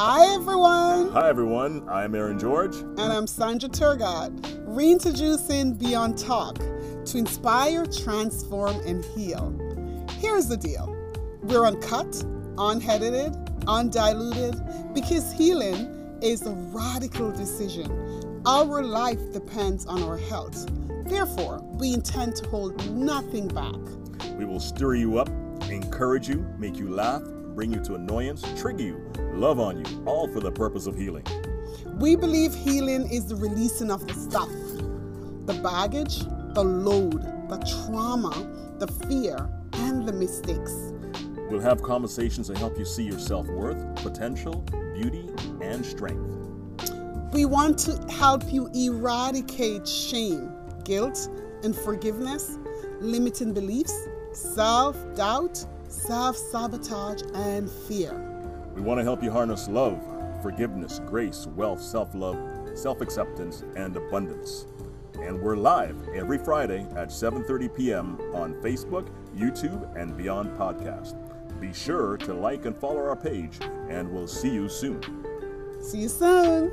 Hi, 0.00 0.32
everyone. 0.32 1.10
Hi, 1.10 1.28
everyone. 1.28 1.84
I'm 1.88 2.14
Aaron 2.14 2.38
George. 2.38 2.76
And 2.76 3.00
I'm 3.00 3.26
Sandra 3.26 3.68
Turgott, 3.68 4.30
reintroducing 4.64 5.74
Beyond 5.74 6.16
Talk 6.16 6.56
to 7.06 7.18
inspire, 7.18 7.84
transform, 7.84 8.76
and 8.86 9.04
heal. 9.04 9.52
Here's 10.20 10.46
the 10.46 10.56
deal 10.56 10.94
we're 11.42 11.66
uncut, 11.66 12.24
unedited, 12.58 13.34
undiluted, 13.66 14.94
because 14.94 15.32
healing 15.32 16.16
is 16.22 16.46
a 16.46 16.52
radical 16.52 17.32
decision. 17.32 18.40
Our 18.46 18.84
life 18.84 19.32
depends 19.32 19.84
on 19.84 20.04
our 20.04 20.16
health. 20.16 20.64
Therefore, 21.06 21.60
we 21.72 21.92
intend 21.92 22.36
to 22.36 22.48
hold 22.48 22.88
nothing 22.92 23.48
back. 23.48 23.74
We 24.36 24.44
will 24.44 24.60
stir 24.60 24.94
you 24.94 25.18
up, 25.18 25.28
encourage 25.68 26.28
you, 26.28 26.46
make 26.56 26.76
you 26.76 26.88
laugh, 26.88 27.24
bring 27.56 27.72
you 27.72 27.80
to 27.80 27.96
annoyance, 27.96 28.44
trigger 28.56 28.84
you, 28.84 29.12
love 29.38 29.60
on 29.60 29.78
you, 29.78 30.02
all 30.04 30.26
for 30.26 30.40
the 30.40 30.50
purpose 30.50 30.86
of 30.86 30.96
healing. 30.96 31.24
We 31.94 32.16
believe 32.16 32.52
healing 32.54 33.08
is 33.10 33.26
the 33.26 33.36
releasing 33.36 33.90
of 33.90 34.06
the 34.06 34.14
stuff, 34.14 34.50
the 35.46 35.58
baggage, 35.62 36.18
the 36.54 36.64
load, 36.64 37.22
the 37.48 37.58
trauma, 37.86 38.30
the 38.78 38.88
fear, 39.06 39.48
and 39.74 40.06
the 40.06 40.12
mistakes. 40.12 40.92
We'll 41.50 41.60
have 41.60 41.82
conversations 41.82 42.48
to 42.48 42.58
help 42.58 42.78
you 42.78 42.84
see 42.84 43.04
your 43.04 43.18
self 43.18 43.46
worth, 43.46 43.78
potential, 44.02 44.64
beauty, 44.94 45.30
and 45.62 45.86
strength. 45.86 46.34
We 47.32 47.44
want 47.44 47.78
to 47.80 48.12
help 48.12 48.52
you 48.52 48.68
eradicate 48.74 49.86
shame, 49.86 50.50
guilt, 50.84 51.28
and 51.62 51.76
forgiveness, 51.76 52.58
limiting 53.00 53.54
beliefs, 53.54 53.94
self 54.32 54.96
doubt, 55.14 55.64
self 55.88 56.36
sabotage, 56.36 57.22
and 57.34 57.70
fear. 57.70 58.37
We 58.78 58.84
want 58.84 58.98
to 58.98 59.02
help 59.02 59.24
you 59.24 59.32
harness 59.32 59.66
love, 59.66 60.00
forgiveness, 60.40 61.00
grace, 61.04 61.48
wealth, 61.48 61.82
self 61.82 62.14
love, 62.14 62.38
self 62.74 63.00
acceptance, 63.00 63.64
and 63.74 63.96
abundance. 63.96 64.66
And 65.20 65.42
we're 65.42 65.56
live 65.56 65.96
every 66.14 66.38
Friday 66.38 66.86
at 66.94 67.08
7:30 67.08 67.76
p.m. 67.76 68.20
on 68.32 68.54
Facebook, 68.62 69.08
YouTube, 69.36 69.82
and 70.00 70.16
Beyond 70.16 70.56
Podcast. 70.56 71.16
Be 71.60 71.72
sure 71.72 72.16
to 72.18 72.32
like 72.32 72.66
and 72.66 72.76
follow 72.76 73.00
our 73.00 73.16
page, 73.16 73.58
and 73.88 74.08
we'll 74.12 74.28
see 74.28 74.50
you 74.50 74.68
soon. 74.68 75.02
See 75.80 76.02
you 76.02 76.08
soon. 76.08 76.70